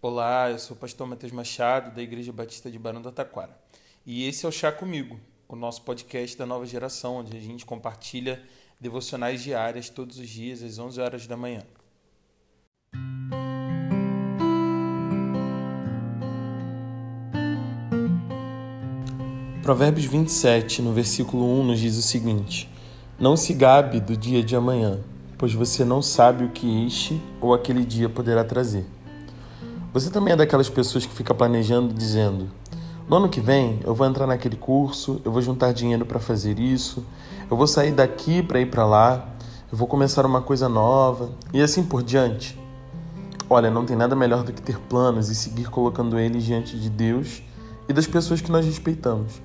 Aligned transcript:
Olá, 0.00 0.48
eu 0.48 0.60
sou 0.60 0.76
o 0.76 0.78
pastor 0.78 1.08
Matheus 1.08 1.32
Machado, 1.32 1.92
da 1.92 2.00
Igreja 2.00 2.32
Batista 2.32 2.70
de 2.70 2.78
Barão 2.78 3.02
do 3.02 3.10
Taquara. 3.10 3.50
E 4.06 4.28
esse 4.28 4.46
é 4.46 4.48
o 4.48 4.52
Chá 4.52 4.70
Comigo, 4.70 5.18
o 5.48 5.56
nosso 5.56 5.82
podcast 5.82 6.38
da 6.38 6.46
nova 6.46 6.64
geração, 6.64 7.16
onde 7.16 7.36
a 7.36 7.40
gente 7.40 7.66
compartilha 7.66 8.40
devocionais 8.80 9.42
diárias 9.42 9.88
todos 9.88 10.16
os 10.20 10.28
dias 10.28 10.62
às 10.62 10.78
11 10.78 11.00
horas 11.00 11.26
da 11.26 11.36
manhã. 11.36 11.64
Provérbios 19.64 20.06
27, 20.06 20.80
no 20.80 20.92
versículo 20.92 21.44
1, 21.60 21.64
nos 21.64 21.80
diz 21.80 21.96
o 21.96 22.02
seguinte: 22.02 22.70
Não 23.18 23.36
se 23.36 23.52
gabe 23.52 23.98
do 23.98 24.16
dia 24.16 24.44
de 24.44 24.54
amanhã, 24.54 25.00
pois 25.36 25.52
você 25.52 25.84
não 25.84 26.00
sabe 26.00 26.44
o 26.44 26.50
que 26.50 26.86
este 26.86 27.20
ou 27.40 27.52
aquele 27.52 27.84
dia 27.84 28.08
poderá 28.08 28.44
trazer. 28.44 28.86
Você 29.98 30.10
também 30.10 30.32
é 30.32 30.36
daquelas 30.36 30.68
pessoas 30.68 31.04
que 31.04 31.12
fica 31.12 31.34
planejando 31.34 31.92
dizendo: 31.92 32.48
no 33.08 33.16
ano 33.16 33.28
que 33.28 33.40
vem 33.40 33.80
eu 33.82 33.92
vou 33.96 34.06
entrar 34.06 34.28
naquele 34.28 34.54
curso, 34.54 35.20
eu 35.24 35.32
vou 35.32 35.42
juntar 35.42 35.72
dinheiro 35.72 36.06
para 36.06 36.20
fazer 36.20 36.60
isso, 36.60 37.04
eu 37.50 37.56
vou 37.56 37.66
sair 37.66 37.90
daqui 37.90 38.40
para 38.40 38.60
ir 38.60 38.66
para 38.66 38.86
lá, 38.86 39.28
eu 39.72 39.76
vou 39.76 39.88
começar 39.88 40.24
uma 40.24 40.40
coisa 40.40 40.68
nova 40.68 41.30
e 41.52 41.60
assim 41.60 41.82
por 41.82 42.00
diante. 42.04 42.56
Olha, 43.50 43.72
não 43.72 43.84
tem 43.84 43.96
nada 43.96 44.14
melhor 44.14 44.44
do 44.44 44.52
que 44.52 44.62
ter 44.62 44.78
planos 44.78 45.30
e 45.30 45.34
seguir 45.34 45.68
colocando 45.68 46.16
eles 46.16 46.44
diante 46.44 46.78
de 46.78 46.88
Deus 46.88 47.42
e 47.88 47.92
das 47.92 48.06
pessoas 48.06 48.40
que 48.40 48.52
nós 48.52 48.64
respeitamos. 48.64 49.42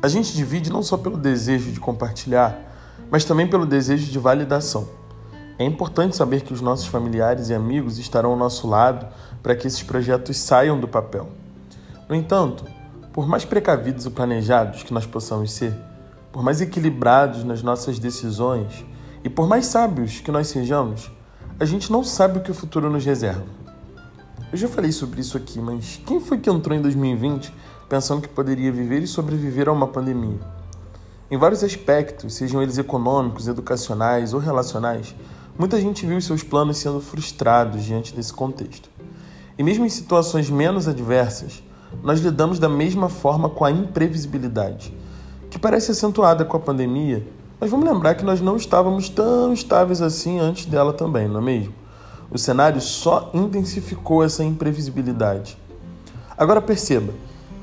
A 0.00 0.08
gente 0.08 0.32
divide 0.32 0.72
não 0.72 0.82
só 0.82 0.96
pelo 0.96 1.18
desejo 1.18 1.70
de 1.70 1.78
compartilhar, 1.78 2.58
mas 3.10 3.26
também 3.26 3.46
pelo 3.46 3.66
desejo 3.66 4.10
de 4.10 4.18
validação. 4.18 4.88
É 5.58 5.64
importante 5.64 6.16
saber 6.16 6.42
que 6.42 6.52
os 6.52 6.60
nossos 6.60 6.86
familiares 6.86 7.48
e 7.48 7.54
amigos 7.54 7.98
estarão 7.98 8.30
ao 8.30 8.36
nosso 8.36 8.66
lado 8.66 9.06
para 9.42 9.54
que 9.54 9.66
esses 9.66 9.82
projetos 9.82 10.36
saiam 10.38 10.80
do 10.80 10.88
papel. 10.88 11.28
No 12.08 12.14
entanto, 12.14 12.64
por 13.12 13.28
mais 13.28 13.44
precavidos 13.44 14.06
e 14.06 14.10
planejados 14.10 14.82
que 14.82 14.94
nós 14.94 15.06
possamos 15.06 15.52
ser, 15.52 15.74
por 16.32 16.42
mais 16.42 16.60
equilibrados 16.60 17.44
nas 17.44 17.62
nossas 17.62 17.98
decisões 17.98 18.84
e 19.22 19.28
por 19.28 19.46
mais 19.46 19.66
sábios 19.66 20.20
que 20.20 20.32
nós 20.32 20.48
sejamos, 20.48 21.10
a 21.60 21.64
gente 21.64 21.92
não 21.92 22.02
sabe 22.02 22.38
o 22.38 22.42
que 22.42 22.50
o 22.50 22.54
futuro 22.54 22.90
nos 22.90 23.04
reserva. 23.04 23.44
Eu 24.50 24.58
já 24.58 24.68
falei 24.68 24.92
sobre 24.92 25.20
isso 25.20 25.36
aqui, 25.36 25.60
mas 25.60 26.00
quem 26.06 26.20
foi 26.20 26.38
que 26.38 26.50
entrou 26.50 26.76
em 26.76 26.82
2020 26.82 27.52
pensando 27.88 28.22
que 28.22 28.28
poderia 28.28 28.72
viver 28.72 29.02
e 29.02 29.06
sobreviver 29.06 29.68
a 29.68 29.72
uma 29.72 29.86
pandemia? 29.86 30.40
Em 31.30 31.38
vários 31.38 31.64
aspectos, 31.64 32.34
sejam 32.34 32.62
eles 32.62 32.76
econômicos, 32.76 33.48
educacionais 33.48 34.34
ou 34.34 34.40
relacionais, 34.40 35.14
muita 35.58 35.80
gente 35.80 36.06
viu 36.06 36.20
seus 36.20 36.42
planos 36.42 36.78
sendo 36.78 37.00
frustrados 37.00 37.84
diante 37.84 38.14
desse 38.14 38.32
contexto. 38.32 38.88
E 39.58 39.62
mesmo 39.62 39.84
em 39.84 39.88
situações 39.88 40.48
menos 40.48 40.88
adversas, 40.88 41.62
nós 42.02 42.20
lidamos 42.20 42.58
da 42.58 42.68
mesma 42.68 43.08
forma 43.08 43.48
com 43.48 43.64
a 43.64 43.70
imprevisibilidade, 43.70 44.94
que 45.50 45.58
parece 45.58 45.90
acentuada 45.90 46.44
com 46.44 46.56
a 46.56 46.60
pandemia, 46.60 47.26
mas 47.60 47.70
vamos 47.70 47.88
lembrar 47.88 48.14
que 48.14 48.24
nós 48.24 48.40
não 48.40 48.56
estávamos 48.56 49.08
tão 49.08 49.52
estáveis 49.52 50.00
assim 50.00 50.40
antes 50.40 50.66
dela 50.66 50.92
também, 50.92 51.28
não 51.28 51.40
é 51.40 51.42
mesmo? 51.42 51.74
O 52.30 52.38
cenário 52.38 52.80
só 52.80 53.30
intensificou 53.34 54.24
essa 54.24 54.42
imprevisibilidade. 54.42 55.56
Agora 56.36 56.62
perceba, 56.62 57.12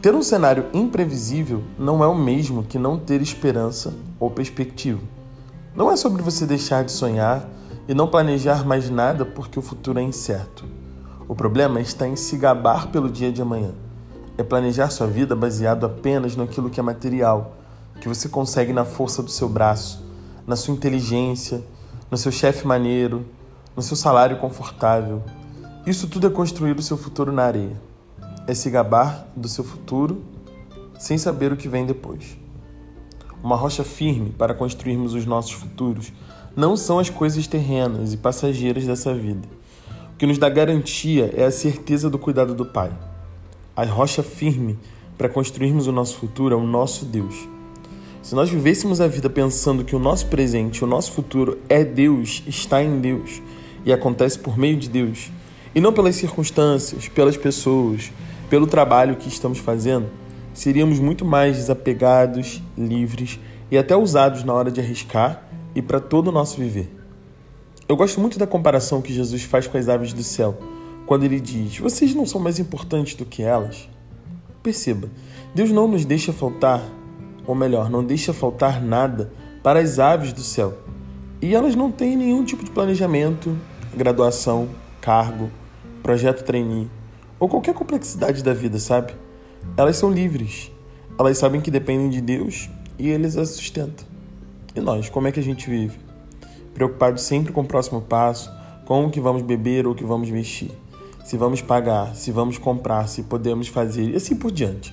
ter 0.01 0.15
um 0.15 0.21
cenário 0.21 0.67
imprevisível 0.73 1.63
não 1.77 2.03
é 2.03 2.07
o 2.07 2.15
mesmo 2.15 2.63
que 2.63 2.79
não 2.79 2.97
ter 2.97 3.21
esperança 3.21 3.93
ou 4.19 4.29
perspectiva. 4.29 5.01
Não 5.75 5.91
é 5.91 5.97
sobre 5.97 6.21
você 6.21 6.45
deixar 6.45 6.85
de 6.85 6.91
sonhar 6.91 7.45
e 7.89 7.93
não 7.93 8.07
planejar 8.07 8.65
mais 8.65 8.89
nada 8.89 9.25
porque 9.25 9.59
o 9.59 9.61
futuro 9.61 9.99
é 9.99 10.03
incerto. 10.03 10.63
O 11.27 11.35
problema 11.35 11.81
está 11.81 12.07
em 12.07 12.15
se 12.15 12.37
gabar 12.37 12.87
pelo 12.87 13.09
dia 13.09 13.33
de 13.33 13.41
amanhã 13.41 13.73
é 14.39 14.43
planejar 14.43 14.89
sua 14.89 15.05
vida 15.05 15.35
baseado 15.35 15.85
apenas 15.85 16.33
naquilo 16.33 16.69
que 16.69 16.79
é 16.79 16.83
material, 16.83 17.57
que 17.99 18.07
você 18.07 18.29
consegue 18.29 18.71
na 18.71 18.85
força 18.85 19.21
do 19.21 19.29
seu 19.29 19.49
braço, 19.49 20.01
na 20.47 20.55
sua 20.55 20.73
inteligência, 20.73 21.61
no 22.09 22.15
seu 22.15 22.31
chefe 22.31 22.65
maneiro, 22.65 23.25
no 23.75 23.81
seu 23.81 23.97
salário 23.97 24.37
confortável. 24.37 25.21
Isso 25.85 26.07
tudo 26.07 26.27
é 26.27 26.29
construir 26.29 26.71
o 26.71 26.81
seu 26.81 26.95
futuro 26.95 27.33
na 27.33 27.43
areia. 27.43 27.75
É 28.47 28.53
se 28.53 28.69
gabar 28.69 29.27
do 29.35 29.49
seu 29.49 29.65
futuro 29.65 30.23
sem 30.97 31.17
saber 31.17 31.51
o 31.51 31.57
que 31.57 31.67
vem 31.67 31.85
depois. 31.85 32.37
Uma 33.43 33.57
rocha 33.57 33.83
firme 33.83 34.29
para 34.29 34.53
construirmos 34.53 35.13
os 35.13 35.25
nossos 35.25 35.51
futuros 35.51 36.13
não 36.59 36.75
são 36.75 36.99
as 36.99 37.09
coisas 37.09 37.47
terrenas 37.47 38.13
e 38.13 38.17
passageiras 38.17 38.85
dessa 38.85 39.13
vida. 39.13 39.47
O 40.13 40.17
que 40.17 40.25
nos 40.25 40.37
dá 40.37 40.49
garantia 40.49 41.33
é 41.33 41.45
a 41.45 41.51
certeza 41.51 42.09
do 42.09 42.19
cuidado 42.19 42.53
do 42.53 42.65
Pai. 42.65 42.91
A 43.73 43.85
rocha 43.85 44.21
firme 44.21 44.77
para 45.17 45.29
construirmos 45.29 45.87
o 45.87 45.91
nosso 45.93 46.17
futuro 46.17 46.53
é 46.53 46.57
o 46.57 46.67
nosso 46.67 47.05
Deus. 47.05 47.47
Se 48.21 48.35
nós 48.35 48.49
vivêssemos 48.49 48.99
a 48.99 49.07
vida 49.07 49.29
pensando 49.29 49.85
que 49.85 49.95
o 49.95 49.99
nosso 49.99 50.25
presente, 50.25 50.83
o 50.83 50.87
nosso 50.87 51.13
futuro 51.13 51.57
é 51.69 51.81
Deus, 51.85 52.43
está 52.45 52.83
em 52.83 52.99
Deus 52.99 53.41
e 53.85 53.93
acontece 53.93 54.37
por 54.37 54.57
meio 54.57 54.75
de 54.75 54.89
Deus, 54.89 55.31
e 55.73 55.79
não 55.79 55.93
pelas 55.93 56.17
circunstâncias, 56.17 57.07
pelas 57.07 57.37
pessoas, 57.37 58.11
pelo 58.49 58.67
trabalho 58.67 59.15
que 59.15 59.29
estamos 59.29 59.59
fazendo, 59.59 60.07
seríamos 60.53 60.99
muito 60.99 61.23
mais 61.23 61.55
desapegados, 61.55 62.61
livres 62.77 63.39
e 63.71 63.77
até 63.77 63.95
usados 63.95 64.43
na 64.43 64.53
hora 64.53 64.69
de 64.69 64.81
arriscar 64.81 65.48
e 65.75 65.81
para 65.81 65.99
todo 65.99 66.27
o 66.27 66.31
nosso 66.31 66.57
viver. 66.57 66.89
Eu 67.87 67.95
gosto 67.95 68.19
muito 68.19 68.37
da 68.37 68.45
comparação 68.45 69.01
que 69.01 69.13
Jesus 69.13 69.43
faz 69.43 69.67
com 69.67 69.77
as 69.77 69.89
aves 69.89 70.13
do 70.13 70.23
céu 70.23 70.57
quando 71.05 71.23
ele 71.23 71.39
diz: 71.39 71.79
Vocês 71.79 72.13
não 72.13 72.25
são 72.25 72.39
mais 72.39 72.59
importantes 72.59 73.15
do 73.15 73.25
que 73.25 73.41
elas? 73.41 73.89
Perceba, 74.61 75.09
Deus 75.55 75.71
não 75.71 75.87
nos 75.87 76.05
deixa 76.05 76.31
faltar, 76.31 76.83
ou 77.47 77.55
melhor, 77.55 77.89
não 77.89 78.03
deixa 78.03 78.33
faltar 78.33 78.81
nada 78.81 79.31
para 79.63 79.79
as 79.79 79.99
aves 79.99 80.33
do 80.33 80.41
céu. 80.41 80.77
E 81.41 81.55
elas 81.55 81.75
não 81.75 81.91
têm 81.91 82.15
nenhum 82.15 82.43
tipo 82.43 82.63
de 82.63 82.71
planejamento, 82.71 83.57
graduação, 83.95 84.69
cargo, 85.01 85.49
projeto 86.03 86.43
trainee 86.43 86.89
ou 87.39 87.47
qualquer 87.47 87.73
complexidade 87.73 88.43
da 88.43 88.53
vida, 88.53 88.77
sabe? 88.79 89.13
Elas 89.77 89.95
são 89.95 90.11
livres. 90.11 90.71
Elas 91.17 91.37
sabem 91.37 91.61
que 91.61 91.71
dependem 91.71 92.09
de 92.09 92.21
Deus 92.21 92.69
e 92.97 93.09
eles 93.09 93.37
as 93.37 93.49
sustentam. 93.49 94.05
E 94.79 94.81
nós, 94.81 95.09
como 95.09 95.27
é 95.27 95.31
que 95.31 95.39
a 95.39 95.43
gente 95.43 95.69
vive? 95.69 95.99
Preocupado 96.73 97.19
sempre 97.19 97.53
com 97.53 97.61
o 97.61 97.65
próximo 97.65 98.01
passo, 98.01 98.51
com 98.85 99.05
o 99.05 99.11
que 99.11 99.19
vamos 99.19 99.41
beber 99.41 99.85
ou 99.85 99.93
o 99.93 99.95
que 99.95 100.03
vamos 100.03 100.29
vestir 100.29 100.71
se 101.29 101.37
vamos 101.37 101.61
pagar, 101.61 102.15
se 102.15 102.31
vamos 102.31 102.57
comprar, 102.57 103.07
se 103.07 103.21
podemos 103.21 103.67
fazer 103.67 104.09
e 104.09 104.15
assim 104.15 104.35
por 104.35 104.51
diante. 104.51 104.91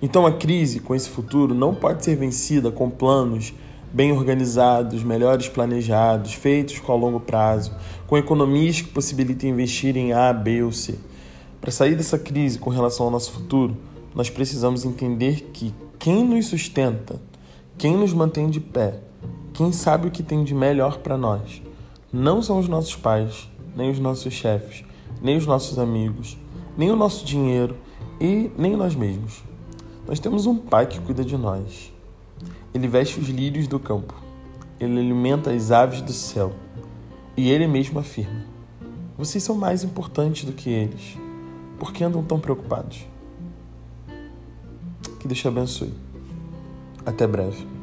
Então 0.00 0.24
a 0.24 0.30
crise 0.30 0.78
com 0.78 0.94
esse 0.94 1.08
futuro 1.08 1.52
não 1.52 1.74
pode 1.74 2.04
ser 2.04 2.14
vencida 2.14 2.70
com 2.70 2.88
planos 2.88 3.52
bem 3.92 4.12
organizados, 4.12 5.02
melhores 5.02 5.48
planejados, 5.48 6.32
feitos 6.32 6.78
com 6.78 6.92
a 6.92 6.94
longo 6.94 7.18
prazo, 7.18 7.74
com 8.06 8.16
economias 8.16 8.82
que 8.82 8.88
possibilitem 8.88 9.50
investir 9.50 9.96
em 9.96 10.12
A, 10.12 10.32
B 10.32 10.62
ou 10.62 10.70
C. 10.70 10.94
Para 11.60 11.72
sair 11.72 11.96
dessa 11.96 12.20
crise 12.20 12.56
com 12.56 12.70
relação 12.70 13.06
ao 13.06 13.12
nosso 13.12 13.32
futuro, 13.32 13.76
nós 14.14 14.30
precisamos 14.30 14.84
entender 14.84 15.50
que 15.52 15.74
quem 15.98 16.24
nos 16.24 16.46
sustenta, 16.46 17.20
quem 17.76 17.96
nos 17.96 18.12
mantém 18.12 18.48
de 18.48 18.60
pé, 18.60 19.00
quem 19.54 19.70
sabe 19.70 20.08
o 20.08 20.10
que 20.10 20.22
tem 20.22 20.42
de 20.42 20.52
melhor 20.52 20.98
para 20.98 21.16
nós, 21.16 21.62
não 22.12 22.42
são 22.42 22.58
os 22.58 22.66
nossos 22.66 22.96
pais, 22.96 23.48
nem 23.76 23.88
os 23.88 24.00
nossos 24.00 24.34
chefes, 24.34 24.84
nem 25.22 25.36
os 25.36 25.46
nossos 25.46 25.78
amigos, 25.78 26.36
nem 26.76 26.90
o 26.90 26.96
nosso 26.96 27.24
dinheiro 27.24 27.76
e 28.20 28.50
nem 28.58 28.76
nós 28.76 28.96
mesmos. 28.96 29.44
Nós 30.08 30.18
temos 30.18 30.44
um 30.46 30.56
Pai 30.56 30.86
que 30.88 30.98
cuida 30.98 31.24
de 31.24 31.38
nós. 31.38 31.92
Ele 32.74 32.88
veste 32.88 33.20
os 33.20 33.28
lírios 33.28 33.68
do 33.68 33.78
campo, 33.78 34.14
ele 34.80 34.98
alimenta 34.98 35.52
as 35.52 35.70
aves 35.70 36.00
do 36.00 36.12
céu 36.12 36.52
e 37.36 37.48
ele 37.48 37.68
mesmo 37.68 38.00
afirma: 38.00 38.44
Vocês 39.16 39.44
são 39.44 39.54
mais 39.54 39.84
importantes 39.84 40.44
do 40.44 40.52
que 40.52 40.68
eles. 40.68 41.16
Por 41.78 41.92
que 41.92 42.02
andam 42.02 42.24
tão 42.24 42.40
preocupados? 42.40 43.06
Que 45.20 45.28
Deus 45.28 45.38
te 45.38 45.46
abençoe. 45.46 45.94
Até 47.06 47.24
breve. 47.24 47.73